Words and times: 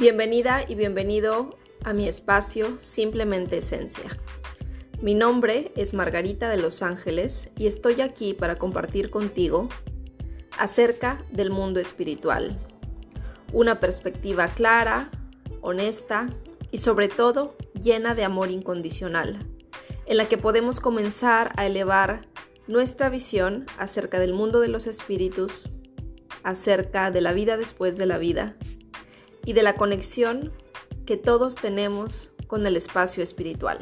Bienvenida 0.00 0.62
y 0.68 0.76
bienvenido 0.76 1.58
a 1.82 1.92
mi 1.92 2.06
espacio 2.06 2.78
Simplemente 2.80 3.58
Esencia. 3.58 4.16
Mi 5.02 5.16
nombre 5.16 5.72
es 5.74 5.92
Margarita 5.92 6.48
de 6.48 6.56
Los 6.56 6.82
Ángeles 6.82 7.50
y 7.56 7.66
estoy 7.66 8.00
aquí 8.00 8.32
para 8.32 8.54
compartir 8.54 9.10
contigo 9.10 9.68
acerca 10.56 11.20
del 11.32 11.50
mundo 11.50 11.80
espiritual. 11.80 12.56
Una 13.52 13.80
perspectiva 13.80 14.46
clara, 14.46 15.10
honesta 15.62 16.28
y 16.70 16.78
sobre 16.78 17.08
todo 17.08 17.56
llena 17.82 18.14
de 18.14 18.22
amor 18.22 18.52
incondicional, 18.52 19.40
en 20.06 20.16
la 20.16 20.26
que 20.26 20.38
podemos 20.38 20.78
comenzar 20.78 21.52
a 21.56 21.66
elevar 21.66 22.28
nuestra 22.68 23.08
visión 23.08 23.66
acerca 23.78 24.20
del 24.20 24.32
mundo 24.32 24.60
de 24.60 24.68
los 24.68 24.86
espíritus, 24.86 25.68
acerca 26.44 27.10
de 27.10 27.20
la 27.20 27.32
vida 27.32 27.56
después 27.56 27.98
de 27.98 28.06
la 28.06 28.18
vida 28.18 28.54
y 29.48 29.54
de 29.54 29.62
la 29.62 29.76
conexión 29.76 30.52
que 31.06 31.16
todos 31.16 31.56
tenemos 31.56 32.32
con 32.48 32.66
el 32.66 32.76
espacio 32.76 33.22
espiritual. 33.22 33.78